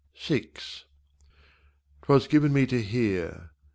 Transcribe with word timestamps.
VI 0.17 0.49
'Twas 2.01 2.25
given 2.25 2.51
me 2.51 2.65
to 2.65 2.81
hear. 2.81 3.51